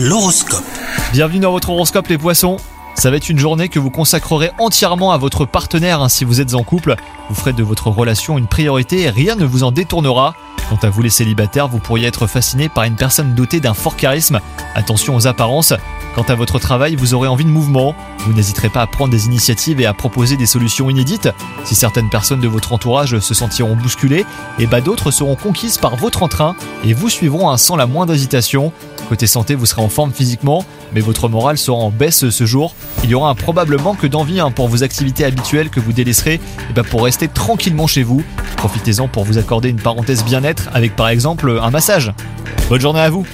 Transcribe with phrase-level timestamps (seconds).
[0.00, 0.62] L'horoscope.
[1.10, 2.58] Bienvenue dans votre horoscope les poissons.
[2.94, 6.40] Ça va être une journée que vous consacrerez entièrement à votre partenaire hein, si vous
[6.40, 6.94] êtes en couple.
[7.28, 10.36] Vous ferez de votre relation une priorité et rien ne vous en détournera.
[10.70, 13.96] Quant à vous les célibataires, vous pourriez être fasciné par une personne dotée d'un fort
[13.96, 14.38] charisme.
[14.76, 15.74] Attention aux apparences.
[16.14, 17.96] Quant à votre travail, vous aurez envie de mouvement.
[18.20, 21.28] Vous n'hésiterez pas à prendre des initiatives et à proposer des solutions inédites.
[21.64, 24.26] Si certaines personnes de votre entourage se sentiront bousculées,
[24.60, 26.54] et bah d'autres seront conquises par votre entrain
[26.84, 28.72] et vous suivront hein, sans la moindre hésitation.
[29.08, 32.74] Côté santé, vous serez en forme physiquement, mais votre morale sera en baisse ce jour.
[33.04, 36.34] Il y aura un probable manque d'envie hein, pour vos activités habituelles que vous délaisserez
[36.34, 38.22] et bah, pour rester tranquillement chez vous.
[38.58, 42.12] Profitez-en pour vous accorder une parenthèse bien-être avec par exemple un massage.
[42.68, 43.26] Bonne journée à vous